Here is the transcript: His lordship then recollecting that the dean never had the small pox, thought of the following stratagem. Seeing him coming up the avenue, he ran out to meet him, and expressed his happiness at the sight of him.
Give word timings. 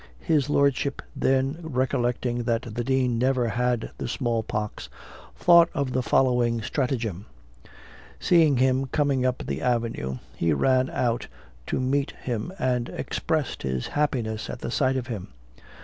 His 0.23 0.49
lordship 0.49 1.03
then 1.15 1.59
recollecting 1.61 2.41
that 2.45 2.63
the 2.73 2.83
dean 2.83 3.19
never 3.19 3.49
had 3.49 3.91
the 3.99 4.07
small 4.07 4.41
pox, 4.41 4.89
thought 5.35 5.69
of 5.75 5.91
the 5.93 6.01
following 6.01 6.63
stratagem. 6.63 7.27
Seeing 8.19 8.57
him 8.57 8.85
coming 8.87 9.27
up 9.27 9.43
the 9.45 9.61
avenue, 9.61 10.17
he 10.35 10.53
ran 10.53 10.89
out 10.89 11.27
to 11.67 11.79
meet 11.79 12.13
him, 12.23 12.51
and 12.57 12.89
expressed 12.89 13.61
his 13.61 13.89
happiness 13.89 14.49
at 14.49 14.61
the 14.61 14.71
sight 14.71 14.97
of 14.97 15.05
him. 15.05 15.27